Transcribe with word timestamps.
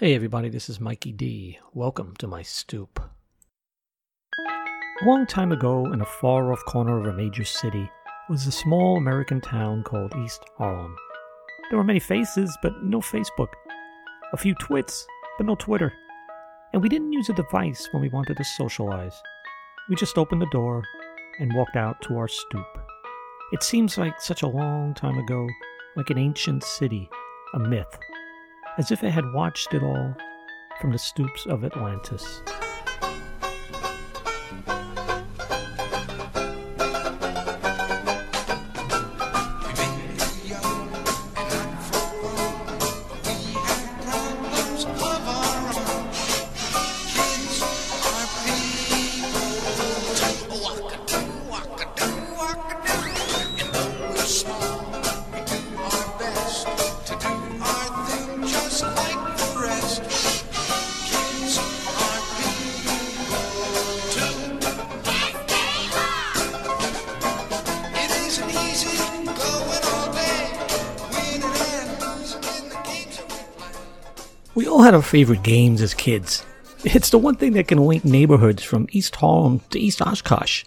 Hey 0.00 0.14
everybody, 0.14 0.48
this 0.48 0.68
is 0.68 0.78
Mikey 0.78 1.10
D. 1.10 1.58
Welcome 1.74 2.14
to 2.20 2.28
my 2.28 2.40
stoop. 2.42 3.00
A 5.02 5.04
long 5.04 5.26
time 5.26 5.50
ago, 5.50 5.92
in 5.92 6.00
a 6.00 6.04
far 6.04 6.52
off 6.52 6.64
corner 6.66 7.00
of 7.00 7.06
a 7.06 7.16
major 7.16 7.42
city, 7.42 7.90
was 8.28 8.46
a 8.46 8.52
small 8.52 8.96
American 8.96 9.40
town 9.40 9.82
called 9.82 10.14
East 10.24 10.44
Harlem. 10.56 10.94
There 11.68 11.78
were 11.78 11.84
many 11.84 11.98
faces, 11.98 12.56
but 12.62 12.80
no 12.84 13.00
Facebook. 13.00 13.48
A 14.32 14.36
few 14.36 14.54
twits, 14.60 15.04
but 15.36 15.48
no 15.48 15.56
Twitter. 15.56 15.92
And 16.72 16.80
we 16.80 16.88
didn't 16.88 17.12
use 17.12 17.28
a 17.28 17.34
device 17.34 17.88
when 17.90 18.00
we 18.00 18.08
wanted 18.08 18.36
to 18.36 18.44
socialize. 18.44 19.20
We 19.88 19.96
just 19.96 20.16
opened 20.16 20.42
the 20.42 20.50
door 20.52 20.84
and 21.40 21.56
walked 21.56 21.74
out 21.74 22.00
to 22.02 22.16
our 22.18 22.28
stoop. 22.28 22.68
It 23.52 23.64
seems 23.64 23.98
like 23.98 24.20
such 24.20 24.42
a 24.42 24.48
long 24.48 24.94
time 24.94 25.18
ago, 25.18 25.44
like 25.96 26.10
an 26.10 26.18
ancient 26.18 26.62
city, 26.62 27.10
a 27.54 27.58
myth 27.58 27.98
as 28.78 28.90
if 28.90 29.04
it 29.04 29.10
had 29.10 29.32
watched 29.32 29.74
it 29.74 29.82
all 29.82 30.16
from 30.80 30.92
the 30.92 30.98
stoops 30.98 31.46
of 31.46 31.64
Atlantis. 31.64 32.42
We 74.58 74.66
all 74.66 74.82
had 74.82 74.92
our 74.92 75.02
favorite 75.02 75.44
games 75.44 75.80
as 75.80 75.94
kids. 75.94 76.44
It's 76.82 77.10
the 77.10 77.18
one 77.18 77.36
thing 77.36 77.52
that 77.52 77.68
can 77.68 77.78
link 77.78 78.04
neighborhoods 78.04 78.64
from 78.64 78.88
East 78.90 79.14
Harlem 79.14 79.60
to 79.70 79.78
East 79.78 80.02
Oshkosh. 80.02 80.64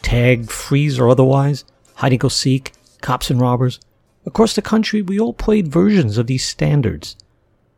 Tag, 0.00 0.48
freeze, 0.48 0.96
or 0.96 1.08
otherwise, 1.08 1.64
hide 1.96 2.12
and 2.12 2.20
go 2.20 2.28
seek, 2.28 2.70
cops 3.00 3.30
and 3.30 3.40
robbers. 3.40 3.80
Across 4.24 4.54
the 4.54 4.62
country, 4.62 5.02
we 5.02 5.18
all 5.18 5.32
played 5.32 5.66
versions 5.66 6.18
of 6.18 6.28
these 6.28 6.46
standards. 6.46 7.16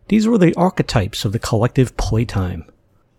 These 0.09 0.29
were 0.29 0.37
the 0.37 0.55
archetypes 0.55 1.25
of 1.25 1.33
the 1.33 1.39
collective 1.39 1.97
playtime. 1.97 2.71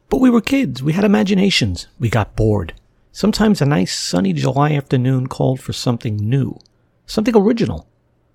But 0.09 0.21
we 0.21 0.29
were 0.29 0.39
kids, 0.39 0.83
we 0.83 0.93
had 0.93 1.03
imaginations, 1.03 1.87
we 1.97 2.09
got 2.09 2.35
bored. 2.35 2.75
Sometimes 3.11 3.59
a 3.59 3.65
nice 3.65 3.97
sunny 3.97 4.33
July 4.33 4.73
afternoon 4.73 5.25
called 5.25 5.61
for 5.61 5.73
something 5.73 6.15
new, 6.15 6.59
something 7.07 7.35
original, 7.35 7.87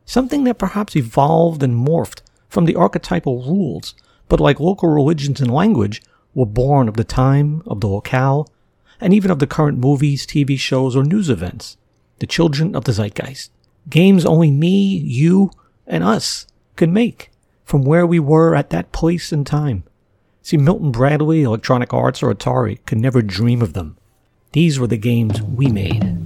something 0.05 0.43
that 0.43 0.59
perhaps 0.59 0.97
evolved 0.97 1.63
and 1.63 1.77
morphed 1.77 2.23
from 2.51 2.67
the 2.67 2.77
archetypal 2.77 3.43
rules, 3.45 3.95
but 4.29 4.41
like 4.41 4.61
local 4.61 4.91
religions 4.91 5.41
and 5.41 5.51
language, 5.51 6.03
were 6.35 6.47
born 6.47 6.89
of 6.89 6.97
the 6.97 7.05
time, 7.05 7.63
of 7.67 7.81
the 7.81 7.89
locale, 7.89 8.47
and 9.01 9.15
even 9.15 9.31
of 9.31 9.39
the 9.39 9.47
current 9.47 9.79
movies, 9.79 10.27
TV 10.27 10.59
shows, 10.59 10.95
or 10.95 11.03
news 11.03 11.31
events. 11.31 11.77
The 12.19 12.27
children 12.27 12.77
of 12.77 12.85
the 12.85 12.93
zeitgeist. 12.93 13.51
Games 13.89 14.27
only 14.27 14.51
me, 14.51 14.99
you, 14.99 15.51
and 15.87 16.05
us 16.05 16.47
could 16.77 16.91
make 16.91 17.31
from 17.65 17.85
where 17.85 18.07
we 18.07 18.19
were 18.19 18.55
at 18.55 18.71
that 18.71 18.93
place 18.93 19.33
and 19.33 19.47
time. 19.47 19.85
See, 20.43 20.57
Milton 20.57 20.91
Bradley, 20.91 21.43
Electronic 21.43 21.95
Arts, 21.95 22.23
or 22.23 22.33
Atari 22.33 22.85
could 22.85 22.99
never 22.99 23.23
dream 23.23 23.63
of 23.63 23.73
them. 23.73 23.97
These 24.53 24.79
were 24.79 24.89
the 24.89 24.97
games 24.97 25.41
we 25.41 25.69
made. 25.69 26.20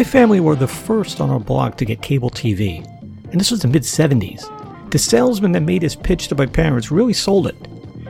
My 0.00 0.04
family 0.04 0.40
were 0.40 0.56
the 0.56 0.66
first 0.66 1.20
on 1.20 1.28
our 1.28 1.38
block 1.38 1.76
to 1.76 1.84
get 1.84 2.00
cable 2.00 2.30
TV, 2.30 2.82
and 3.30 3.38
this 3.38 3.50
was 3.50 3.60
the 3.60 3.68
mid 3.68 3.82
70s. 3.82 4.90
The 4.90 4.98
salesman 4.98 5.52
that 5.52 5.60
made 5.60 5.82
his 5.82 5.94
pitch 5.94 6.28
to 6.28 6.34
my 6.34 6.46
parents 6.46 6.90
really 6.90 7.12
sold 7.12 7.46
it. 7.46 7.68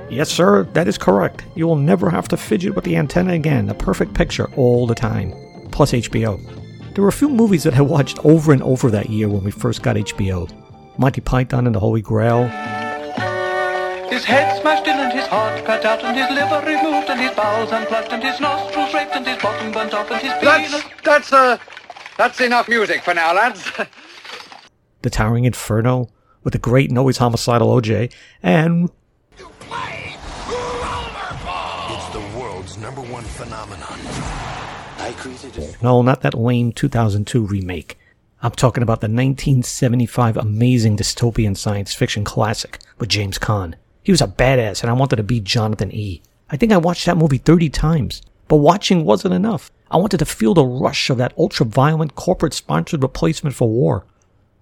Yes, 0.09 0.31
sir, 0.31 0.62
that 0.73 0.87
is 0.87 0.97
correct. 0.97 1.43
You 1.56 1.67
will 1.67 1.75
never 1.75 2.09
have 2.09 2.28
to 2.28 2.37
fidget 2.37 2.77
with 2.77 2.84
the 2.84 2.95
antenna 2.95 3.33
again. 3.33 3.69
A 3.71 3.75
perfect 3.75 4.15
picture 4.15 4.49
all 4.55 4.87
the 4.87 4.95
time. 4.95 5.34
Plus 5.73 5.91
HBO. 5.91 6.39
There 6.95 7.03
were 7.03 7.09
a 7.09 7.12
few 7.12 7.28
movies 7.28 7.65
that 7.65 7.75
I 7.75 7.81
watched 7.81 8.25
over 8.25 8.53
and 8.53 8.62
over 8.62 8.89
that 8.93 9.11
year 9.11 9.28
when 9.28 9.43
we 9.43 9.51
first 9.51 9.83
got 9.83 9.97
HBO 9.97 10.49
Monty 10.97 11.22
Python 11.22 11.67
and 11.67 11.75
the 11.75 11.81
Holy 11.81 12.03
Grail. 12.03 12.47
His 14.11 14.25
head 14.25 14.61
smashed 14.61 14.87
in 14.87 14.97
and 14.97 15.12
his 15.12 15.27
heart 15.27 15.65
cut 15.65 15.84
out 15.84 16.05
and 16.05 16.17
his 16.17 16.31
liver 16.31 16.65
removed 16.65 17.11
and 17.11 17.21
his 17.21 17.33
bowels 17.33 17.72
unplugged 17.72 18.12
and 18.12 18.22
his 18.22 18.39
nostrils 18.39 18.95
raked 18.95 19.17
and 19.17 19.27
his 19.27 19.43
bottom 19.43 19.72
burnt 19.72 19.93
off 19.93 20.09
and 20.12 20.22
his 20.22 20.33
penis... 20.34 20.71
That's 20.71 21.31
that's 21.31 21.33
uh 21.33 21.59
that's 22.21 22.41
enough 22.43 22.69
music 22.69 23.03
for 23.03 23.15
now, 23.15 23.35
lads. 23.35 23.71
The 25.03 25.09
Towering 25.09 25.47
Inferno 25.47 26.11
with 26.45 26.53
the 26.53 26.59
great 26.59 26.91
and 26.91 26.99
always 26.99 27.17
homicidal 27.17 27.69
OJ, 27.69 28.13
and 28.43 28.91
It's 29.39 29.43
the 32.13 32.39
world's 32.39 32.77
number 32.77 33.01
one 33.01 33.25
phenomenon. 33.25 33.99
I 34.99 35.15
created 35.17 35.57
it. 35.57 35.83
no, 35.83 36.03
not 36.03 36.21
that 36.21 36.35
lame 36.35 36.73
2002 36.73 37.47
remake. 37.47 37.99
I'm 38.43 38.51
talking 38.51 38.83
about 38.83 39.01
the 39.01 39.07
1975 39.07 40.37
amazing 40.37 40.99
dystopian 40.99 41.57
science 41.57 41.95
fiction 41.95 42.23
classic 42.23 42.79
with 42.99 43.09
James 43.09 43.39
Caan. 43.39 43.77
He 44.03 44.13
was 44.13 44.21
a 44.21 44.27
badass, 44.27 44.83
and 44.83 44.91
I 44.91 44.95
wanted 44.95 45.17
to 45.17 45.23
be 45.23 45.41
Jonathan 45.41 45.91
E. 45.95 46.21
I 46.51 46.59
think 46.59 46.73
I 46.73 46.77
watched 46.77 47.07
that 47.07 47.17
movie 47.17 47.39
30 47.39 47.71
times, 47.71 48.21
but 48.49 48.57
watching 48.57 49.07
wasn't 49.07 49.33
enough. 49.33 49.71
I 49.91 49.97
wanted 49.97 50.19
to 50.19 50.25
feel 50.25 50.55
the 50.55 50.65
rush 50.65 51.11
of 51.11 51.19
that 51.19 51.34
ultra 51.37 51.67
violent 51.67 52.15
corporate 52.15 52.55
sponsored 52.55 53.03
replacement 53.03 53.56
for 53.56 53.69
war, 53.69 54.06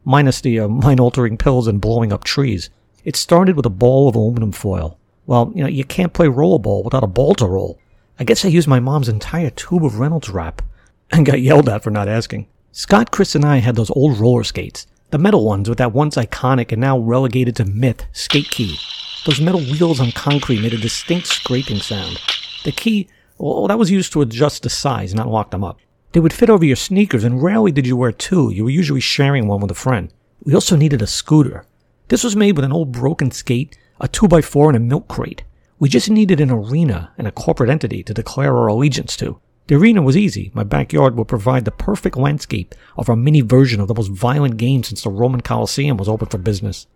minus 0.05 0.41
the 0.41 0.61
uh, 0.61 0.69
mind 0.69 1.01
altering 1.01 1.37
pills 1.37 1.67
and 1.67 1.81
blowing 1.81 2.13
up 2.13 2.25
trees. 2.25 2.71
It 3.05 3.15
started 3.15 3.55
with 3.55 3.67
a 3.67 3.71
ball 3.71 4.09
of 4.09 4.15
aluminum 4.15 4.53
foil. 4.53 4.99
Well, 5.27 5.53
you 5.55 5.63
know, 5.63 5.69
you 5.69 5.85
can't 5.85 6.15
play 6.15 6.29
rollerball 6.29 6.83
without 6.83 7.05
a 7.05 7.09
ball 7.09 7.35
to 7.35 7.47
roll. 7.47 7.79
I 8.19 8.25
guess 8.25 8.45
I 8.45 8.49
used 8.49 8.67
my 8.67 8.81
mom's 8.81 9.09
entire 9.09 9.51
tube 9.51 9.85
of 9.85 9.99
Reynolds 9.99 10.31
wrap 10.31 10.63
and 11.11 11.27
got 11.27 11.43
yelled 11.43 11.69
at 11.69 11.83
for 11.83 11.91
not 11.91 12.09
asking. 12.09 12.47
Scott, 12.73 13.11
Chris, 13.11 13.35
and 13.35 13.45
I 13.45 13.59
had 13.59 13.77
those 13.77 13.91
old 13.91 14.19
roller 14.19 14.45
skates, 14.45 14.87
the 15.11 15.19
metal 15.19 15.45
ones 15.45 15.69
with 15.69 15.79
that 15.79 15.93
once 15.93 16.17
iconic 16.17 16.73
and 16.73 16.81
now 16.81 16.99
relegated 16.99 17.57
to 17.57 17.65
myth 17.67 18.07
skate 18.13 18.51
key. 18.51 18.79
Those 19.27 19.41
metal 19.41 19.61
wheels 19.61 20.01
on 20.01 20.13
concrete 20.13 20.63
made 20.63 20.73
a 20.73 20.79
distinct 20.79 21.27
scraping 21.27 21.81
sound. 21.81 22.19
The 22.65 22.73
key, 22.73 23.09
well, 23.39 23.69
that 23.69 23.79
was 23.79 23.91
used 23.91 24.13
to 24.13 24.23
adjust 24.23 24.63
the 24.63 24.71
size, 24.71 25.15
not 25.15 25.29
lock 25.29 25.51
them 25.51 25.65
up. 25.65 25.79
They 26.13 26.21
would 26.21 26.33
fit 26.33 26.51
over 26.51 26.65
your 26.65 26.77
sneakers, 26.77 27.25
and 27.25 27.43
rarely 27.43 27.71
did 27.71 27.87
you 27.87 27.97
wear 27.97 28.13
two. 28.13 28.51
You 28.51 28.65
were 28.65 28.71
usually 28.71 29.01
sharing 29.01 29.47
one 29.47 29.61
with 29.61 29.71
a 29.71 29.75
friend. 29.75 30.13
We 30.43 30.55
also 30.55 30.77
needed 30.77 31.03
a 31.03 31.07
scooter. 31.07 31.65
This 32.09 32.25
was 32.25 32.35
made 32.35 32.57
with 32.57 32.65
an 32.65 32.73
old 32.73 32.93
broken 32.93 33.31
skate, 33.31 33.77
a 34.01 34.09
2x4, 34.09 34.69
and 34.69 34.77
a 34.77 34.81
milk 34.81 35.09
crate. 35.09 35.45
We 35.79 35.89
just 35.89 36.11
needed 36.11 36.41
an 36.41 36.51
arena 36.51 37.13
and 37.19 37.29
a 37.29 37.33
corporate 37.33 37.71
entity 37.71 38.03
to 38.03 38.15
declare 38.15 38.57
our 38.57 38.67
allegiance 38.67 39.17
to. 39.19 39.39
The 39.69 39.75
arena 39.75 40.01
was 40.01 40.17
easy. 40.17 40.51
My 40.55 40.65
backyard 40.65 41.15
would 41.17 41.29
provide 41.29 41.67
the 41.67 41.71
perfect 41.71 42.17
landscape 42.17 42.75
of 42.97 43.11
our 43.11 43.17
mini 43.17 43.43
version 43.43 43.81
of 43.81 43.87
the 43.87 43.95
most 43.95 44.11
violent 44.11 44.57
game 44.57 44.83
since 44.83 45.03
the 45.03 45.11
Roman 45.11 45.43
Colosseum 45.43 45.99
was 45.99 46.09
open 46.09 46.29
for 46.29 46.39
business. 46.39 46.87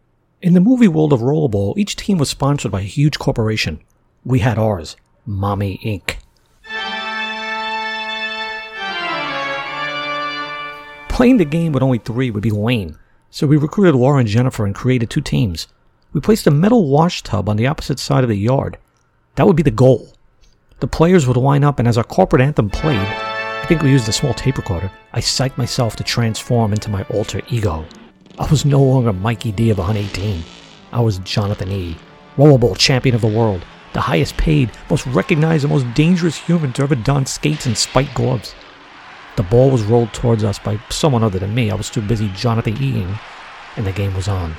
In 0.40 0.54
the 0.54 0.60
movie 0.60 0.88
world 0.88 1.12
of 1.12 1.20
Rollerball, 1.20 1.76
each 1.76 1.94
team 1.94 2.16
was 2.16 2.30
sponsored 2.30 2.72
by 2.72 2.80
a 2.80 2.84
huge 2.84 3.18
corporation. 3.18 3.80
We 4.24 4.38
had 4.38 4.58
ours, 4.58 4.96
Mommy 5.26 5.78
Inc. 5.84 6.16
Playing 11.12 11.36
the 11.36 11.44
game 11.44 11.72
with 11.72 11.82
only 11.82 11.98
three 11.98 12.30
would 12.30 12.42
be 12.42 12.50
lame, 12.50 12.98
so 13.28 13.46
we 13.46 13.58
recruited 13.58 13.94
Laura 13.94 14.20
and 14.20 14.26
Jennifer 14.28 14.64
and 14.64 14.74
created 14.74 15.10
two 15.10 15.20
teams. 15.20 15.68
We 16.14 16.22
placed 16.22 16.46
a 16.46 16.50
metal 16.50 16.88
wash 16.88 17.22
tub 17.22 17.50
on 17.50 17.56
the 17.58 17.66
opposite 17.66 17.98
side 17.98 18.24
of 18.24 18.30
the 18.30 18.34
yard. 18.34 18.78
That 19.34 19.46
would 19.46 19.54
be 19.54 19.62
the 19.62 19.70
goal. 19.70 20.14
The 20.80 20.86
players 20.86 21.26
would 21.26 21.36
line 21.36 21.64
up, 21.64 21.78
and 21.78 21.86
as 21.86 21.98
our 21.98 22.02
corporate 22.02 22.40
anthem 22.40 22.70
played, 22.70 22.96
I 22.96 23.66
think 23.68 23.82
we 23.82 23.90
used 23.90 24.08
a 24.08 24.12
small 24.12 24.32
tape 24.32 24.56
recorder, 24.56 24.90
I 25.12 25.20
psyched 25.20 25.58
myself 25.58 25.96
to 25.96 26.02
transform 26.02 26.72
into 26.72 26.88
my 26.88 27.02
alter 27.10 27.42
ego. 27.50 27.84
I 28.38 28.50
was 28.50 28.64
no 28.64 28.82
longer 28.82 29.12
Mikey 29.12 29.52
D 29.52 29.68
of 29.68 29.76
118. 29.76 30.42
I 30.92 31.00
was 31.02 31.18
Jonathan 31.18 31.70
E., 31.70 31.96
rollerball 32.38 32.78
champion 32.78 33.14
of 33.14 33.20
the 33.20 33.26
world, 33.26 33.66
the 33.92 34.00
highest 34.00 34.38
paid, 34.38 34.70
most 34.88 35.06
recognized, 35.08 35.64
and 35.64 35.74
most 35.74 35.92
dangerous 35.92 36.38
human 36.38 36.72
to 36.72 36.82
ever 36.84 36.94
don 36.94 37.26
skates 37.26 37.66
and 37.66 37.76
spiked 37.76 38.14
gloves. 38.14 38.54
The 39.36 39.42
ball 39.44 39.70
was 39.70 39.82
rolled 39.82 40.12
towards 40.12 40.44
us 40.44 40.58
by 40.58 40.78
someone 40.90 41.22
other 41.22 41.38
than 41.38 41.54
me. 41.54 41.70
I 41.70 41.74
was 41.74 41.88
too 41.88 42.02
busy 42.02 42.28
Jonathan 42.30 42.74
eating, 42.74 43.18
and 43.76 43.86
the 43.86 43.92
game 43.92 44.14
was 44.14 44.28
on. 44.28 44.54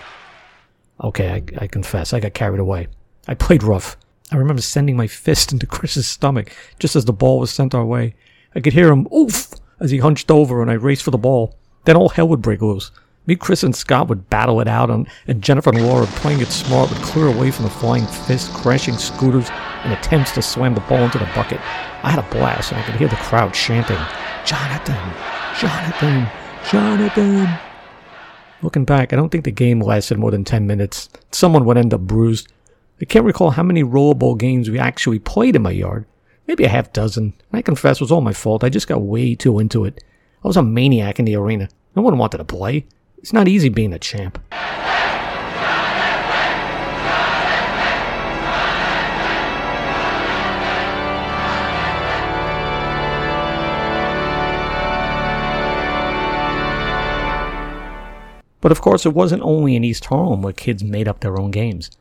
Okay, 1.04 1.30
I, 1.30 1.64
I 1.64 1.68
confess, 1.68 2.14
I 2.14 2.20
got 2.20 2.34
carried 2.34 2.60
away. 2.60 2.88
I 3.28 3.36
played 3.36 3.64
rough. 3.64 3.98
I 4.32 4.38
remember 4.38 4.62
sending 4.62 4.98
my 4.98 5.08
fist 5.08 5.52
into 5.52 5.68
Chris's 5.68 6.08
stomach 6.08 6.56
just 6.80 6.96
as 6.96 7.06
the 7.06 7.14
ball 7.14 7.40
was 7.40 7.52
sent 7.52 7.76
our 7.76 7.86
way. 7.86 8.16
I 8.56 8.62
could 8.62 8.74
hear 8.74 8.92
him 8.92 9.08
oof 9.14 9.52
as 9.80 9.92
he 9.92 10.00
hunched 10.00 10.32
over 10.32 10.62
and 10.62 10.72
I 10.72 10.76
raced 10.76 11.04
for 11.04 11.12
the 11.12 11.18
ball. 11.18 11.56
Then 11.86 11.96
all 11.96 12.10
hell 12.10 12.28
would 12.30 12.42
break 12.42 12.62
loose. 12.62 12.92
Me, 13.26 13.36
Chris, 13.36 13.64
and 13.64 13.76
Scott 13.76 14.10
would 14.10 14.30
battle 14.30 14.60
it 14.60 14.68
out, 14.68 14.90
and, 14.90 15.08
and 15.28 15.42
Jennifer 15.42 15.70
and 15.70 15.82
Laura, 15.82 16.06
playing 16.08 16.42
it 16.42 16.50
smart, 16.50 16.90
would 16.90 17.02
clear 17.04 17.28
away 17.28 17.52
from 17.52 17.64
the 17.64 17.72
flying 17.72 18.06
fist, 18.06 18.52
crashing 18.52 18.98
scooters, 18.98 19.50
and 19.84 19.94
attempts 19.94 20.32
to 20.34 20.42
slam 20.42 20.74
the 20.74 20.82
ball 20.82 21.04
into 21.04 21.18
the 21.20 21.30
bucket. 21.36 21.60
I 22.04 22.12
had 22.12 22.20
a 22.20 22.30
blast, 22.30 22.72
and 22.72 22.82
I 22.82 22.86
could 22.86 22.96
hear 22.96 23.08
the 23.08 23.16
crowd 23.18 23.54
chanting, 23.54 24.00
Jonathan, 24.46 25.14
Jonathan, 25.60 26.28
Jonathan. 26.70 27.60
Looking 28.62 28.86
back, 28.86 29.12
I 29.12 29.18
don't 29.18 29.30
think 29.30 29.44
the 29.44 29.52
game 29.52 29.82
lasted 29.82 30.18
more 30.18 30.32
than 30.32 30.46
10 30.46 30.66
minutes. 30.66 31.10
Someone 31.32 31.66
would 31.66 31.78
end 31.78 31.94
up 31.94 32.02
bruised. 32.02 32.52
I 33.02 33.06
can't 33.06 33.26
recall 33.26 33.52
how 33.52 33.64
many 33.64 33.84
rollerball 33.84 34.38
games 34.38 34.70
we 34.70 34.80
actually 34.80 35.20
played 35.20 35.56
in 35.56 35.62
my 35.62 35.72
yard. 35.72 36.06
Maybe 36.48 36.64
a 36.64 36.70
half 36.70 36.94
dozen. 36.94 37.34
I 37.52 37.62
confess 37.62 37.98
it 37.98 38.02
was 38.02 38.12
all 38.12 38.22
my 38.22 38.34
fault. 38.34 38.64
I 38.64 38.70
just 38.70 38.88
got 38.88 39.02
way 39.02 39.36
too 39.36 39.60
into 39.60 39.86
it. 39.86 40.04
I 40.44 40.48
was 40.48 40.58
a 40.58 40.64
maniac 40.64 41.20
in 41.20 41.26
the 41.26 41.36
arena. 41.36 41.70
No 41.96 42.02
one 42.02 42.18
wanted 42.18 42.38
to 42.38 42.46
play. 42.46 42.86
It's 43.18 43.34
not 43.34 43.48
easy 43.48 43.70
being 43.70 43.94
a 43.94 44.00
champ. 44.00 44.40
But 58.64 58.72
of 58.72 58.80
course, 58.80 59.06
it 59.06 59.14
wasn't 59.14 59.44
only 59.44 59.76
in 59.76 59.84
East 59.84 60.06
Harlem 60.06 60.42
where 60.42 60.54
kids 60.54 60.86
made 60.86 61.06
up 61.06 61.20
their 61.20 61.38
own 61.38 61.52
games. 61.52 61.92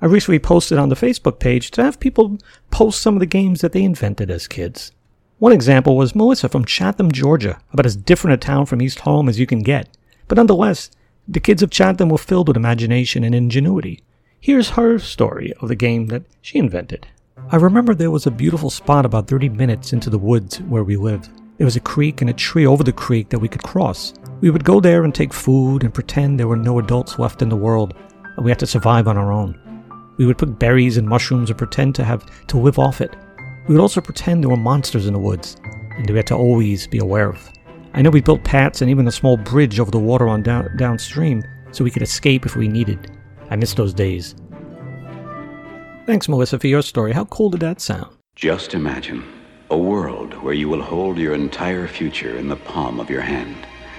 I 0.00 0.06
recently 0.06 0.38
posted 0.38 0.78
on 0.78 0.88
the 0.88 0.94
Facebook 0.94 1.38
page 1.38 1.70
to 1.72 1.84
have 1.84 2.00
people 2.00 2.38
post 2.70 3.02
some 3.02 3.16
of 3.16 3.20
the 3.20 3.26
games 3.26 3.60
that 3.60 3.72
they 3.72 3.84
invented 3.84 4.30
as 4.30 4.48
kids. 4.48 4.92
One 5.40 5.52
example 5.52 5.94
was 5.94 6.14
Melissa 6.14 6.48
from 6.48 6.64
Chatham, 6.64 7.12
Georgia, 7.12 7.60
about 7.70 7.84
as 7.84 7.96
different 7.96 8.32
a 8.32 8.46
town 8.46 8.64
from 8.64 8.80
East 8.80 9.00
Harlem 9.00 9.28
as 9.28 9.38
you 9.38 9.46
can 9.46 9.58
get. 9.58 9.94
But 10.26 10.36
nonetheless, 10.36 10.90
the 11.28 11.38
kids 11.38 11.62
of 11.62 11.70
Chatham 11.70 12.08
were 12.08 12.16
filled 12.16 12.48
with 12.48 12.56
imagination 12.56 13.22
and 13.22 13.34
ingenuity. 13.34 14.02
Here's 14.40 14.70
her 14.70 14.98
story 14.98 15.52
of 15.60 15.68
the 15.68 15.76
game 15.76 16.06
that 16.06 16.22
she 16.40 16.58
invented. 16.58 17.06
I 17.50 17.56
remember 17.56 17.94
there 17.94 18.10
was 18.10 18.26
a 18.26 18.30
beautiful 18.30 18.70
spot 18.70 19.04
about 19.04 19.28
30 19.28 19.50
minutes 19.50 19.92
into 19.92 20.08
the 20.08 20.18
woods 20.18 20.62
where 20.62 20.82
we 20.82 20.96
lived. 20.96 21.28
There 21.58 21.66
was 21.66 21.76
a 21.76 21.80
creek 21.80 22.22
and 22.22 22.30
a 22.30 22.32
tree 22.32 22.66
over 22.66 22.82
the 22.82 22.90
creek 22.90 23.28
that 23.28 23.38
we 23.38 23.48
could 23.48 23.62
cross. 23.62 24.14
We 24.40 24.50
would 24.50 24.64
go 24.64 24.80
there 24.80 25.04
and 25.04 25.14
take 25.14 25.32
food 25.32 25.82
and 25.82 25.94
pretend 25.94 26.38
there 26.38 26.48
were 26.48 26.56
no 26.56 26.78
adults 26.78 27.18
left 27.18 27.40
in 27.40 27.48
the 27.48 27.56
world, 27.56 27.94
and 28.36 28.44
we 28.44 28.50
had 28.50 28.58
to 28.58 28.66
survive 28.66 29.08
on 29.08 29.16
our 29.16 29.32
own. 29.32 29.58
We 30.18 30.26
would 30.26 30.38
pick 30.38 30.58
berries 30.58 30.96
and 30.96 31.08
mushrooms 31.08 31.50
and 31.50 31.58
pretend 31.58 31.94
to 31.94 32.04
have 32.04 32.26
to 32.48 32.58
live 32.58 32.78
off 32.78 33.00
it. 33.00 33.16
We 33.66 33.74
would 33.74 33.80
also 33.80 34.00
pretend 34.00 34.42
there 34.42 34.50
were 34.50 34.56
monsters 34.56 35.06
in 35.06 35.14
the 35.14 35.18
woods, 35.18 35.56
and 35.96 36.08
we 36.08 36.16
had 36.16 36.26
to 36.28 36.36
always 36.36 36.86
be 36.86 36.98
aware 36.98 37.30
of. 37.30 37.50
I 37.94 38.02
know 38.02 38.10
we 38.10 38.20
built 38.20 38.44
paths 38.44 38.82
and 38.82 38.90
even 38.90 39.08
a 39.08 39.12
small 39.12 39.38
bridge 39.38 39.80
over 39.80 39.90
the 39.90 39.98
water 39.98 40.28
on 40.28 40.42
down, 40.42 40.68
downstream 40.76 41.42
so 41.72 41.82
we 41.82 41.90
could 41.90 42.02
escape 42.02 42.44
if 42.44 42.56
we 42.56 42.68
needed. 42.68 43.10
I 43.50 43.56
miss 43.56 43.72
those 43.72 43.94
days. 43.94 44.34
Thanks, 46.04 46.28
Melissa, 46.28 46.58
for 46.58 46.66
your 46.66 46.82
story. 46.82 47.12
How 47.12 47.24
cool 47.24 47.50
did 47.50 47.60
that 47.60 47.80
sound? 47.80 48.14
Just 48.34 48.74
imagine 48.74 49.24
a 49.70 49.76
world 49.76 50.34
where 50.42 50.54
you 50.54 50.68
will 50.68 50.82
hold 50.82 51.18
your 51.18 51.34
entire 51.34 51.88
future 51.88 52.36
in 52.36 52.48
the 52.48 52.56
palm 52.56 53.00
of 53.00 53.10
your 53.10 53.22
hand, 53.22 53.56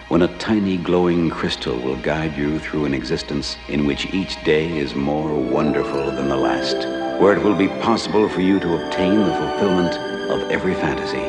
when 0.10 0.22
a 0.22 0.38
tiny 0.38 0.78
glowing 0.78 1.30
crystal 1.30 1.78
will 1.80 1.98
guide 1.98 2.36
you 2.38 2.60
through 2.60 2.86
an 2.86 2.94
existence 2.94 3.58
in 3.68 3.86
which 3.86 4.14
each 4.14 4.42
day 4.46 4.78
is 4.78 4.96
more 4.96 5.38
wonderful 5.38 6.12
than 6.12 6.30
the 6.30 6.38
last, 6.38 6.78
where 7.22 7.36
it 7.36 7.44
will 7.44 7.56
be 7.56 7.68
possible 7.82 8.30
for 8.30 8.40
you 8.40 8.58
to 8.58 8.86
obtain 8.86 9.20
the 9.20 9.34
fulfillment 9.34 9.94
of 10.32 10.50
every 10.50 10.74
fantasy, 10.76 11.24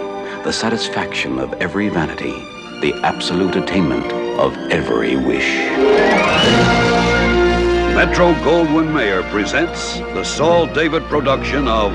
the 0.45 0.53
satisfaction 0.53 1.41
of 1.41 1.53
every 1.55 1.89
vanity, 1.89 2.31
the 2.81 2.95
absolute 3.03 3.57
attainment 3.57 4.13
of 4.39 4.57
every 4.71 5.17
wish. 5.17 5.57
Metro 7.97 8.33
Goldwyn 8.45 8.95
Mayer 8.95 9.25
presents 9.25 9.99
the 9.99 10.23
Saul 10.23 10.67
David 10.73 11.03
production 11.07 11.67
of 11.67 11.93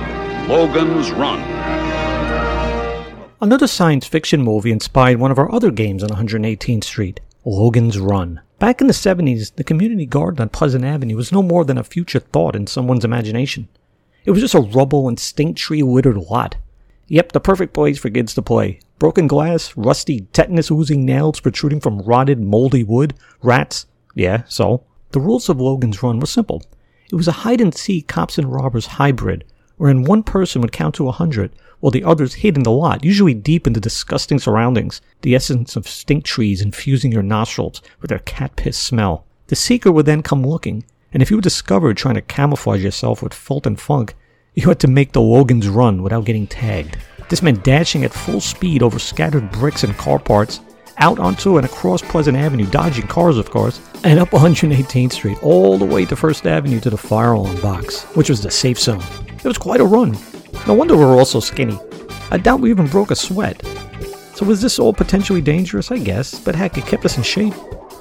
Logan's 0.50 1.12
Run. 1.12 1.53
Another 3.44 3.68
science 3.68 4.08
fiction 4.08 4.42
movie 4.42 4.72
inspired 4.72 5.20
one 5.20 5.30
of 5.30 5.38
our 5.38 5.54
other 5.54 5.70
games 5.70 6.02
on 6.02 6.12
118th 6.12 6.86
Street, 6.86 7.20
Logan's 7.44 8.00
Run. 8.00 8.40
Back 8.58 8.80
in 8.80 8.88
the 8.88 8.94
70s, 8.94 9.54
the 9.56 9.66
community 9.66 10.06
garden 10.06 10.42
on 10.42 10.48
Pleasant 10.48 10.86
Avenue 10.86 11.18
was 11.18 11.34
no 11.34 11.44
more 11.44 11.66
than 11.66 11.78
a 11.78 11.84
future 11.84 12.22
thought 12.22 12.56
in 12.56 12.68
someone's 12.68 13.04
imagination. 13.04 13.68
It 14.24 14.32
was 14.32 14.40
just 14.40 14.56
a 14.56 14.62
rubble 14.62 15.10
and 15.10 15.20
stink 15.20 15.58
tree 15.58 15.84
littered 15.84 16.16
lot. 16.16 16.56
Yep, 17.10 17.34
the 17.34 17.42
perfect 17.42 17.74
place 17.74 18.00
for 18.00 18.10
kids 18.10 18.34
to 18.36 18.42
play. 18.42 18.80
Broken 18.98 19.28
glass, 19.28 19.76
rusty, 19.76 20.22
tetanus 20.32 20.72
oozing 20.72 21.06
nails 21.06 21.42
protruding 21.42 21.82
from 21.82 22.00
rotted, 22.00 22.40
moldy 22.40 22.86
wood, 22.86 23.14
rats. 23.42 23.88
Yeah, 24.16 24.44
so. 24.48 24.86
The 25.12 25.20
rules 25.20 25.50
of 25.50 25.60
Logan's 25.60 26.02
Run 26.02 26.22
were 26.22 26.28
simple. 26.28 26.64
It 27.12 27.16
was 27.16 27.28
a 27.28 27.34
hide 27.44 27.60
and 27.60 27.76
seek 27.76 28.08
cops 28.08 28.38
and 28.38 28.54
robbers 28.54 28.86
hybrid, 28.86 29.44
wherein 29.78 30.04
one 30.04 30.24
person 30.24 30.62
would 30.62 30.72
count 30.72 30.96
to 30.96 31.08
a 31.08 31.12
hundred 31.12 31.52
while 31.84 31.92
the 31.92 32.04
others 32.06 32.36
hid 32.36 32.56
in 32.56 32.64
the 32.64 32.72
lot, 32.72 33.04
usually 33.04 33.34
deep 33.34 33.68
in 33.68 33.74
the 33.74 33.80
disgusting 33.82 34.40
surroundings, 34.40 35.02
the 35.22 35.36
essence 35.36 35.76
of 35.76 35.86
stink 35.86 36.24
trees 36.24 36.62
infusing 36.62 37.12
your 37.12 37.22
nostrils 37.22 37.82
with 38.00 38.08
their 38.08 38.20
cat 38.20 38.56
piss 38.56 38.78
smell. 38.78 39.26
The 39.48 39.58
seeker 39.58 39.92
would 39.92 40.06
then 40.06 40.24
come 40.24 40.48
looking, 40.48 40.86
and 41.12 41.22
if 41.22 41.30
you 41.30 41.36
were 41.36 41.42
discovered 41.42 41.98
trying 41.98 42.16
to 42.16 42.22
camouflage 42.22 42.82
yourself 42.82 43.22
with 43.22 43.34
Fulton 43.34 43.76
Funk, 43.76 44.16
you 44.54 44.70
had 44.70 44.80
to 44.80 44.88
make 44.88 45.12
the 45.12 45.22
Logan's 45.22 45.68
run 45.68 46.02
without 46.02 46.24
getting 46.24 46.48
tagged. 46.48 46.98
This 47.28 47.42
meant 47.42 47.66
dashing 47.66 48.06
at 48.06 48.14
full 48.14 48.40
speed 48.40 48.82
over 48.82 48.98
scattered 48.98 49.52
bricks 49.52 49.84
and 49.84 49.98
car 49.98 50.20
parts, 50.20 50.62
out 51.00 51.20
onto 51.20 51.58
and 51.58 51.66
across 51.66 52.02
Pleasant 52.02 52.38
Avenue, 52.38 52.68
dodging 52.68 53.08
cars, 53.08 53.38
of 53.38 53.50
course, 53.50 53.82
and 54.06 54.20
up 54.20 54.30
118th 54.30 55.12
Street, 55.12 55.38
all 55.44 55.78
the 55.78 55.86
way 55.86 56.06
to 56.06 56.16
First 56.16 56.48
Avenue 56.48 56.80
to 56.80 56.90
the 56.90 56.98
fire 56.98 57.34
alarm 57.34 57.60
box, 57.60 58.04
which 58.16 58.30
was 58.30 58.42
the 58.42 58.52
safe 58.52 58.80
zone. 58.80 59.04
It 59.44 59.48
was 59.48 59.58
quite 59.58 59.82
a 59.82 59.86
run. 59.86 60.18
No 60.68 60.74
wonder 60.74 60.96
we 60.96 61.04
were 61.04 61.18
all 61.18 61.26
so 61.26 61.42
skinny. 61.42 61.78
I 62.32 62.38
doubt 62.38 62.62
we 62.62 62.70
even 62.70 62.88
broke 62.88 63.12
a 63.12 63.16
sweat. 63.16 63.62
So 64.36 64.46
was 64.46 64.62
this 64.62 64.80
all 64.80 64.94
potentially 64.94 65.42
dangerous? 65.42 65.92
I 65.92 65.98
guess, 65.98 66.40
but 66.40 66.56
heck, 66.56 66.78
it 66.78 66.86
kept 66.86 67.04
us 67.04 67.18
in 67.18 67.24
shape. 67.24 67.54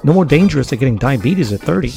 No 0.05 0.13
more 0.13 0.23
dangerous 0.23 0.69
than 0.69 0.79
getting 0.79 0.97
diabetes 0.97 1.51
at 1.51 1.59
30. 1.59 1.91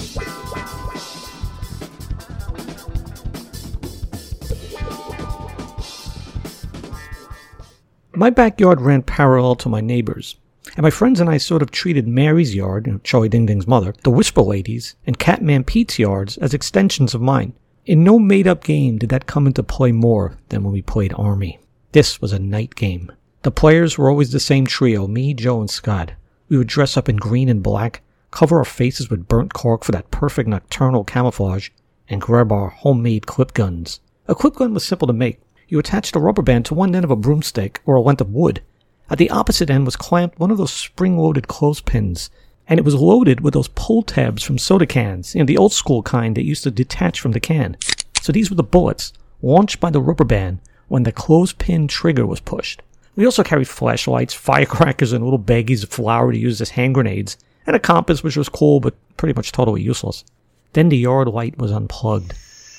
My 8.14 8.30
backyard 8.30 8.80
ran 8.80 9.02
parallel 9.02 9.56
to 9.56 9.68
my 9.68 9.80
neighbor's, 9.80 10.36
and 10.76 10.82
my 10.82 10.90
friends 10.90 11.20
and 11.20 11.30
I 11.30 11.36
sort 11.36 11.62
of 11.62 11.70
treated 11.70 12.08
Mary's 12.08 12.54
yard, 12.54 12.86
you 12.86 13.00
Charlie 13.04 13.28
Ding 13.28 13.46
Ding's 13.46 13.66
mother, 13.66 13.94
the 14.02 14.10
Whisper 14.10 14.42
Ladies, 14.42 14.96
and 15.06 15.18
Catman 15.18 15.64
Pete's 15.64 15.98
yards 15.98 16.36
as 16.38 16.54
extensions 16.54 17.14
of 17.14 17.20
mine. 17.20 17.52
In 17.86 18.02
no 18.02 18.18
made 18.18 18.48
up 18.48 18.64
game 18.64 18.98
did 18.98 19.10
that 19.10 19.26
come 19.26 19.46
into 19.46 19.62
play 19.62 19.92
more 19.92 20.38
than 20.48 20.64
when 20.64 20.72
we 20.72 20.82
played 20.82 21.14
Army. 21.16 21.60
This 21.92 22.20
was 22.20 22.32
a 22.32 22.38
night 22.40 22.74
game. 22.74 23.12
The 23.42 23.52
players 23.52 23.96
were 23.96 24.10
always 24.10 24.32
the 24.32 24.40
same 24.40 24.66
trio 24.66 25.06
me, 25.06 25.34
Joe, 25.34 25.60
and 25.60 25.70
Scott. 25.70 26.10
We 26.48 26.58
would 26.58 26.66
dress 26.66 26.96
up 26.96 27.08
in 27.08 27.14
green 27.14 27.48
and 27.48 27.62
black, 27.62 28.02
cover 28.32 28.58
our 28.58 28.64
faces 28.64 29.08
with 29.08 29.28
burnt 29.28 29.54
cork 29.54 29.84
for 29.84 29.92
that 29.92 30.10
perfect 30.10 30.48
nocturnal 30.48 31.04
camouflage, 31.04 31.68
and 32.08 32.20
grab 32.20 32.50
our 32.50 32.70
homemade 32.70 33.28
clip 33.28 33.54
guns. 33.54 34.00
A 34.26 34.34
clip 34.34 34.56
gun 34.56 34.74
was 34.74 34.84
simple 34.84 35.06
to 35.06 35.12
make. 35.12 35.40
You 35.68 35.78
attached 35.78 36.16
a 36.16 36.18
rubber 36.18 36.42
band 36.42 36.64
to 36.66 36.74
one 36.74 36.92
end 36.92 37.04
of 37.04 37.12
a 37.12 37.16
broomstick 37.16 37.82
or 37.86 37.94
a 37.94 38.00
length 38.00 38.20
of 38.20 38.32
wood. 38.32 38.62
At 39.08 39.18
the 39.18 39.30
opposite 39.30 39.70
end 39.70 39.84
was 39.84 39.94
clamped 39.94 40.40
one 40.40 40.50
of 40.50 40.58
those 40.58 40.72
spring-loaded 40.72 41.46
clothespins, 41.46 42.30
and 42.68 42.78
it 42.78 42.84
was 42.84 42.94
loaded 42.94 43.40
with 43.40 43.54
those 43.54 43.68
pull 43.68 44.02
tabs 44.02 44.42
from 44.42 44.58
soda 44.58 44.86
cans, 44.86 45.34
you 45.34 45.40
know, 45.40 45.46
the 45.46 45.58
old 45.58 45.72
school 45.72 46.02
kind 46.02 46.36
that 46.36 46.44
used 46.44 46.64
to 46.64 46.70
detach 46.70 47.20
from 47.20 47.32
the 47.32 47.40
can. 47.40 47.76
So 48.20 48.32
these 48.32 48.50
were 48.50 48.56
the 48.56 48.62
bullets, 48.62 49.12
launched 49.42 49.78
by 49.78 49.90
the 49.90 50.00
rubber 50.00 50.24
band 50.24 50.58
when 50.88 51.04
the 51.04 51.12
clothespin 51.12 51.88
trigger 51.88 52.26
was 52.26 52.40
pushed. 52.40 52.82
We 53.14 53.24
also 53.24 53.42
carried 53.42 53.68
flashlights, 53.68 54.34
firecrackers, 54.34 55.12
and 55.12 55.24
little 55.24 55.38
baggies 55.38 55.82
of 55.82 55.90
flour 55.90 56.32
to 56.32 56.38
use 56.38 56.60
as 56.60 56.70
hand 56.70 56.94
grenades, 56.94 57.36
and 57.66 57.74
a 57.74 57.80
compass 57.80 58.22
which 58.22 58.36
was 58.36 58.48
cool 58.48 58.80
but 58.80 58.94
pretty 59.16 59.34
much 59.34 59.52
totally 59.52 59.82
useless. 59.82 60.24
Then 60.72 60.88
the 60.88 60.98
yard 60.98 61.28
light 61.28 61.56
was 61.56 61.72
unplugged, 61.72 62.34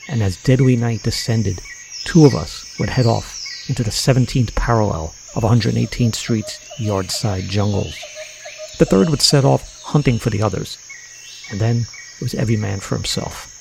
and 0.07 0.21
as 0.21 0.41
deadly 0.43 0.75
night 0.75 1.01
descended, 1.03 1.59
two 2.05 2.25
of 2.25 2.35
us 2.35 2.77
would 2.79 2.89
head 2.89 3.05
off 3.05 3.43
into 3.67 3.83
the 3.83 3.89
17th 3.89 4.53
parallel 4.55 5.13
of 5.35 5.43
118th 5.43 6.15
Street's 6.15 6.79
yardside 6.79 7.43
jungles. 7.45 7.97
The 8.77 8.85
third 8.85 9.09
would 9.09 9.21
set 9.21 9.43
off 9.43 9.76
hunting 9.87 10.19
for 10.19 10.29
the 10.29 10.41
others, 10.41 10.77
and 11.51 11.59
then 11.59 11.85
it 12.15 12.21
was 12.21 12.35
every 12.35 12.57
man 12.57 12.79
for 12.79 12.95
himself. 12.95 13.53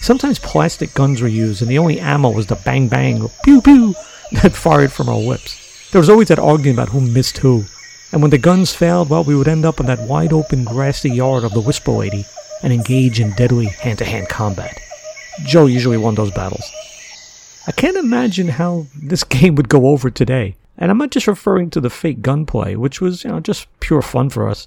Sometimes 0.00 0.38
plastic 0.38 0.94
guns 0.94 1.20
were 1.20 1.28
used, 1.28 1.60
and 1.60 1.70
the 1.70 1.78
only 1.78 2.00
ammo 2.00 2.30
was 2.30 2.46
the 2.46 2.56
bang 2.56 2.88
bang 2.88 3.22
or 3.22 3.30
pew 3.44 3.60
pew 3.60 3.94
that 4.42 4.52
fired 4.52 4.92
from 4.92 5.08
our 5.08 5.20
whips. 5.20 5.90
There 5.90 6.00
was 6.00 6.08
always 6.08 6.28
that 6.28 6.38
argument 6.38 6.78
about 6.78 6.88
who 6.90 7.00
missed 7.00 7.38
who, 7.38 7.64
and 8.12 8.22
when 8.22 8.30
the 8.30 8.38
guns 8.38 8.74
failed, 8.74 9.08
well, 9.08 9.24
we 9.24 9.36
would 9.36 9.48
end 9.48 9.64
up 9.64 9.78
in 9.78 9.86
that 9.86 10.08
wide 10.08 10.32
open 10.32 10.64
grassy 10.64 11.10
yard 11.10 11.44
of 11.44 11.52
the 11.52 11.60
Whisper 11.60 11.92
Lady 11.92 12.24
and 12.62 12.72
engage 12.72 13.20
in 13.20 13.32
deadly 13.32 13.66
hand 13.66 13.98
to 13.98 14.04
hand 14.04 14.28
combat. 14.28 14.80
Joe 15.44 15.66
usually 15.66 15.96
won 15.96 16.14
those 16.14 16.32
battles. 16.32 16.70
I 17.66 17.72
can't 17.72 17.96
imagine 17.96 18.48
how 18.48 18.86
this 18.96 19.24
game 19.36 19.54
would 19.54 19.68
go 19.68 19.88
over 19.88 20.10
today. 20.10 20.56
And 20.76 20.90
I'm 20.90 20.98
not 20.98 21.10
just 21.10 21.26
referring 21.26 21.70
to 21.70 21.80
the 21.80 21.90
fake 21.90 22.22
gunplay, 22.22 22.74
which 22.74 23.00
was, 23.00 23.22
you 23.22 23.30
know, 23.30 23.40
just 23.40 23.66
pure 23.80 24.02
fun 24.02 24.30
for 24.30 24.48
us. 24.48 24.66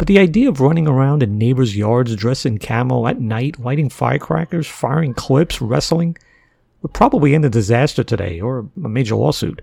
But 0.00 0.06
the 0.06 0.18
idea 0.18 0.48
of 0.48 0.62
running 0.62 0.88
around 0.88 1.22
in 1.22 1.36
neighbors' 1.36 1.76
yards 1.76 2.16
dressed 2.16 2.46
in 2.46 2.56
camo 2.56 3.06
at 3.06 3.20
night, 3.20 3.60
lighting 3.60 3.90
firecrackers, 3.90 4.66
firing 4.66 5.12
clips, 5.12 5.60
wrestling, 5.60 6.16
would 6.80 6.94
probably 6.94 7.34
end 7.34 7.44
in 7.44 7.50
disaster 7.50 8.02
today 8.02 8.40
or 8.40 8.60
a 8.82 8.88
major 8.88 9.14
lawsuit. 9.14 9.60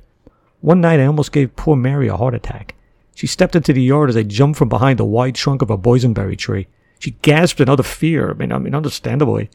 One 0.62 0.80
night 0.80 1.00
I 1.00 1.08
almost 1.08 1.32
gave 1.32 1.56
poor 1.56 1.76
Mary 1.76 2.08
a 2.08 2.16
heart 2.16 2.36
attack. 2.36 2.76
She 3.16 3.26
stepped 3.26 3.56
into 3.56 3.74
the 3.74 3.82
yard 3.82 4.12
as 4.12 4.16
I 4.16 4.22
jumped 4.22 4.60
from 4.60 4.70
behind 4.70 5.00
the 5.00 5.06
wide 5.06 5.34
trunk 5.34 5.64
of 5.64 5.72
a 5.72 5.78
boysenberry 5.78 6.38
tree. 6.38 6.68
She 7.00 7.18
gasped 7.24 7.60
in 7.60 7.68
utter 7.68 7.82
fear, 7.82 8.30
I 8.30 8.34
mean, 8.36 8.52
I 8.52 8.60
mean, 8.60 8.76
understandably. 8.76 9.50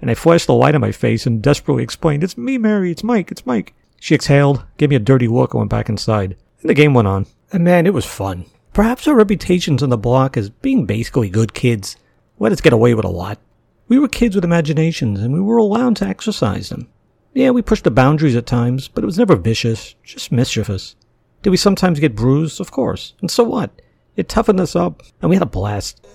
And 0.00 0.08
I 0.08 0.14
flashed 0.14 0.46
the 0.46 0.54
light 0.54 0.76
in 0.76 0.80
my 0.80 0.92
face 0.92 1.26
and 1.26 1.42
desperately 1.42 1.82
explained, 1.82 2.22
It's 2.22 2.38
me, 2.38 2.58
Mary, 2.58 2.92
it's 2.92 3.02
Mike, 3.02 3.32
it's 3.32 3.44
Mike. 3.44 3.74
She 3.98 4.14
exhaled, 4.14 4.64
gave 4.76 4.90
me 4.90 4.94
a 4.94 5.00
dirty 5.00 5.26
look, 5.26 5.52
and 5.52 5.58
went 5.58 5.70
back 5.70 5.88
inside. 5.88 6.36
And 6.60 6.70
the 6.70 6.74
game 6.74 6.94
went 6.94 7.08
on. 7.08 7.26
And 7.50 7.64
man, 7.64 7.86
it 7.86 7.92
was 7.92 8.04
fun. 8.04 8.44
Perhaps 8.78 9.08
our 9.08 9.16
reputations 9.16 9.82
on 9.82 9.88
the 9.88 9.98
block 9.98 10.36
as 10.36 10.50
being 10.50 10.86
basically 10.86 11.28
good 11.28 11.52
kids 11.52 11.96
let 12.38 12.52
us 12.52 12.60
get 12.60 12.72
away 12.72 12.94
with 12.94 13.04
a 13.04 13.08
lot. 13.08 13.40
We 13.88 13.98
were 13.98 14.06
kids 14.06 14.36
with 14.36 14.44
imaginations, 14.44 15.18
and 15.18 15.34
we 15.34 15.40
were 15.40 15.56
allowed 15.56 15.96
to 15.96 16.06
exercise 16.06 16.68
them. 16.68 16.88
Yeah, 17.34 17.50
we 17.50 17.60
pushed 17.60 17.82
the 17.82 17.90
boundaries 17.90 18.36
at 18.36 18.46
times, 18.46 18.86
but 18.86 19.02
it 19.02 19.06
was 19.06 19.18
never 19.18 19.34
vicious, 19.34 19.96
just 20.04 20.30
mischievous. 20.30 20.94
Did 21.42 21.50
we 21.50 21.56
sometimes 21.56 21.98
get 21.98 22.14
bruised? 22.14 22.60
Of 22.60 22.70
course. 22.70 23.14
And 23.20 23.32
so 23.32 23.42
what? 23.42 23.82
It 24.14 24.28
toughened 24.28 24.60
us 24.60 24.76
up, 24.76 25.02
and 25.20 25.28
we 25.28 25.34
had 25.34 25.42
a 25.42 25.46
blast. 25.46 26.06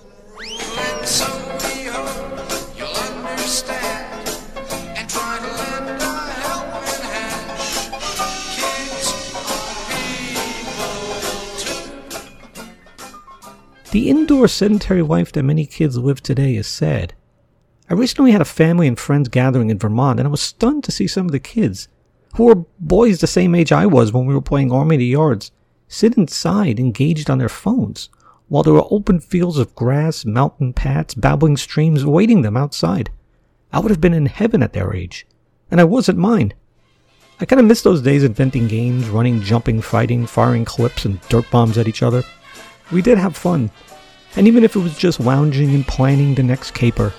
The 13.94 14.10
indoor 14.10 14.48
sedentary 14.48 15.02
life 15.02 15.30
that 15.30 15.44
many 15.44 15.66
kids 15.66 15.96
live 15.96 16.20
today 16.20 16.56
is 16.56 16.66
sad. 16.66 17.14
I 17.88 17.94
recently 17.94 18.32
had 18.32 18.40
a 18.40 18.44
family 18.44 18.88
and 18.88 18.98
friends 18.98 19.28
gathering 19.28 19.70
in 19.70 19.78
Vermont, 19.78 20.18
and 20.18 20.26
I 20.26 20.32
was 20.32 20.40
stunned 20.40 20.82
to 20.82 20.90
see 20.90 21.06
some 21.06 21.26
of 21.26 21.30
the 21.30 21.38
kids, 21.38 21.86
who 22.34 22.46
were 22.46 22.64
boys 22.80 23.20
the 23.20 23.28
same 23.28 23.54
age 23.54 23.70
I 23.70 23.86
was 23.86 24.12
when 24.12 24.26
we 24.26 24.34
were 24.34 24.40
playing 24.40 24.72
Army 24.72 24.96
of 24.96 24.98
the 24.98 25.06
Yards, 25.06 25.52
sit 25.86 26.16
inside 26.16 26.80
engaged 26.80 27.30
on 27.30 27.38
their 27.38 27.48
phones, 27.48 28.08
while 28.48 28.64
there 28.64 28.74
were 28.74 28.88
open 28.90 29.20
fields 29.20 29.58
of 29.58 29.76
grass, 29.76 30.24
mountain 30.24 30.72
paths, 30.72 31.14
babbling 31.14 31.56
streams 31.56 32.02
awaiting 32.02 32.42
them 32.42 32.56
outside. 32.56 33.10
I 33.72 33.78
would 33.78 33.92
have 33.92 34.00
been 34.00 34.12
in 34.12 34.26
heaven 34.26 34.60
at 34.60 34.72
their 34.72 34.92
age, 34.92 35.24
and 35.70 35.80
I 35.80 35.84
wasn't 35.84 36.18
mine. 36.18 36.52
I 37.38 37.44
kind 37.44 37.60
of 37.60 37.66
miss 37.66 37.82
those 37.82 38.02
days 38.02 38.24
inventing 38.24 38.66
games, 38.66 39.08
running, 39.08 39.40
jumping, 39.40 39.80
fighting, 39.80 40.26
firing 40.26 40.64
clips 40.64 41.04
and 41.04 41.20
dirt 41.28 41.48
bombs 41.52 41.78
at 41.78 41.86
each 41.86 42.02
other. 42.02 42.24
We 42.94 43.02
did 43.02 43.18
have 43.18 43.36
fun, 43.36 43.72
and 44.36 44.46
even 44.46 44.62
if 44.62 44.76
it 44.76 44.78
was 44.78 44.96
just 44.96 45.18
lounging 45.18 45.74
and 45.74 45.84
planning 45.84 46.36
the 46.36 46.44
next 46.44 46.74
caper 46.74 47.12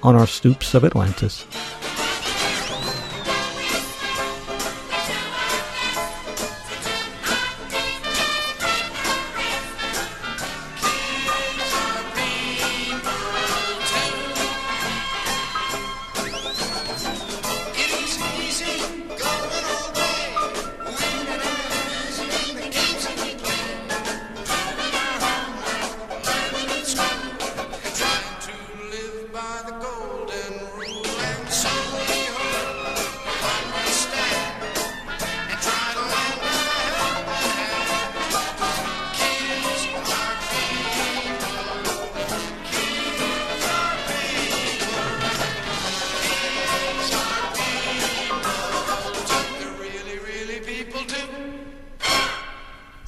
on 0.00 0.14
our 0.14 0.26
stoops 0.26 0.72
of 0.72 0.84
Atlantis. 0.84 1.44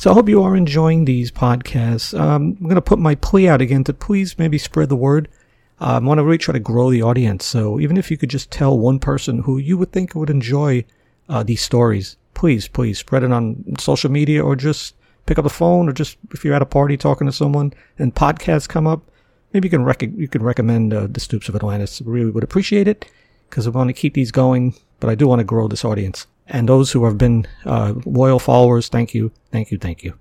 I 0.09 0.15
hope 0.15 0.31
you 0.31 0.43
are 0.43 0.57
enjoying 0.57 1.05
these 1.05 1.31
podcasts. 1.31 2.19
Um, 2.19 2.57
I'm 2.59 2.65
going 2.65 2.77
to 2.77 2.81
put 2.81 2.99
my 2.99 3.15
plea 3.15 3.47
out 3.47 3.61
again 3.61 3.85
to 3.85 3.93
please 3.93 4.39
maybe 4.39 4.57
spread 4.57 4.89
the 4.89 4.97
word. 4.97 5.29
Um, 5.81 6.05
I 6.05 6.09
want 6.09 6.19
to 6.19 6.25
really 6.25 6.39
try 6.39 6.55
to 6.55 6.59
grow 6.59 6.91
the 6.91 7.03
audience. 7.03 7.45
So 7.45 7.79
even 7.79 7.99
if 7.99 8.11
you 8.11 8.17
could 8.17 8.31
just 8.31 8.51
tell 8.51 8.79
one 8.79 9.01
person 9.01 9.41
who 9.41 9.59
you 9.59 9.77
would 9.77 9.93
think 9.93 10.15
would 10.15 10.31
enjoy 10.31 10.87
uh, 11.29 11.43
these 11.43 11.61
stories, 11.61 12.17
please, 12.33 12.69
please 12.69 12.99
spread 12.99 13.23
it 13.23 13.33
on 13.33 13.63
social 13.79 14.11
media 14.11 14.43
or 14.43 14.57
just 14.57 14.95
pick 15.27 15.39
up 15.39 15.43
the 15.43 15.51
phone 15.51 15.91
or 15.91 15.93
just 15.93 16.17
if 16.33 16.43
you're 16.43 16.55
at 16.55 16.63
a 16.63 16.67
party 16.67 16.97
talking 16.97 17.27
to 17.27 17.33
someone 17.33 17.75
and 17.99 18.15
podcasts 18.15 18.67
come 18.67 18.87
up, 18.87 19.11
maybe 19.53 19.67
you 19.67 19.71
can 19.71 19.85
rec- 19.85 20.01
you 20.01 20.29
can 20.29 20.43
recommend 20.43 20.95
uh, 20.95 21.07
the 21.07 21.21
Stoops 21.21 21.51
of 21.51 21.55
Atlantis. 21.55 22.01
Really 22.01 22.31
would 22.31 22.45
appreciate 22.45 22.89
it 22.89 23.11
because 23.51 23.67
I 23.67 23.71
want 23.71 23.89
to 23.89 23.93
keep 23.93 24.15
these 24.15 24.33
going, 24.33 24.75
but 25.01 25.11
I 25.11 25.15
do 25.15 25.29
want 25.29 25.41
to 25.41 25.45
grow 25.45 25.69
this 25.69 25.85
audience. 25.85 26.27
And 26.49 26.69
those 26.69 26.93
who 26.93 27.05
have 27.05 27.19
been 27.19 27.47
uh, 27.65 27.95
loyal 28.05 28.39
followers, 28.39 28.89
thank 28.89 29.15
you, 29.15 29.33
thank 29.53 29.71
you, 29.71 29.79
thank 29.79 30.03
you. 30.03 30.15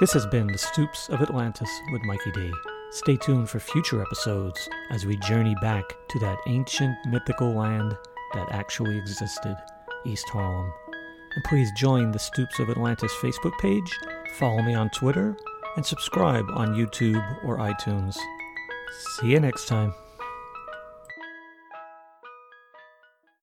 This 0.00 0.12
has 0.12 0.26
been 0.26 0.48
the 0.48 0.58
Stoops 0.58 1.08
of 1.08 1.22
Atlantis 1.22 1.70
with 1.92 2.02
Mikey 2.02 2.32
D. 2.32 2.52
Stay 2.90 3.16
tuned 3.16 3.48
for 3.48 3.60
future 3.60 4.02
episodes 4.02 4.68
as 4.90 5.06
we 5.06 5.16
journey 5.18 5.54
back 5.62 5.84
to 6.10 6.18
that 6.18 6.38
ancient 6.46 6.94
mythical 7.06 7.54
land 7.54 7.96
that 8.34 8.50
actually 8.50 8.98
existed, 8.98 9.56
East 10.04 10.28
Harlem. 10.28 10.72
And 11.34 11.44
please 11.44 11.70
join 11.76 12.12
the 12.12 12.18
Stoops 12.18 12.58
of 12.58 12.70
Atlantis 12.70 13.12
Facebook 13.20 13.56
page, 13.58 13.98
follow 14.34 14.62
me 14.62 14.74
on 14.74 14.90
Twitter, 14.90 15.36
and 15.76 15.84
subscribe 15.84 16.46
on 16.50 16.74
YouTube 16.74 17.44
or 17.44 17.58
iTunes. 17.58 18.16
See 19.16 19.28
you 19.28 19.40
next 19.40 19.66
time. 19.66 19.94